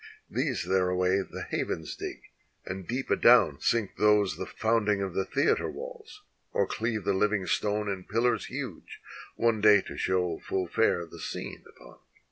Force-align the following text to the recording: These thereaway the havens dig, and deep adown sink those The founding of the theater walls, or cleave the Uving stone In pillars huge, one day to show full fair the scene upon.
These 0.31 0.63
thereaway 0.65 1.21
the 1.21 1.43
havens 1.43 1.95
dig, 1.95 2.23
and 2.65 2.87
deep 2.87 3.11
adown 3.11 3.59
sink 3.61 3.97
those 3.97 4.35
The 4.37 4.47
founding 4.47 4.99
of 4.99 5.13
the 5.13 5.25
theater 5.25 5.69
walls, 5.69 6.23
or 6.53 6.65
cleave 6.65 7.03
the 7.03 7.13
Uving 7.13 7.47
stone 7.47 7.87
In 7.87 8.05
pillars 8.05 8.47
huge, 8.47 8.99
one 9.35 9.61
day 9.61 9.79
to 9.81 9.97
show 9.97 10.39
full 10.39 10.65
fair 10.65 11.05
the 11.05 11.19
scene 11.19 11.63
upon. 11.69 11.99